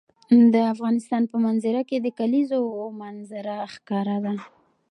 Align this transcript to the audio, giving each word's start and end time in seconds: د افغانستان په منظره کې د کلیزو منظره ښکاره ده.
د 0.53 0.55
افغانستان 0.73 1.23
په 1.31 1.35
منظره 1.45 1.81
کې 1.89 1.97
د 2.01 2.07
کلیزو 2.19 2.61
منظره 3.01 3.57
ښکاره 3.73 4.17
ده. 4.25 4.33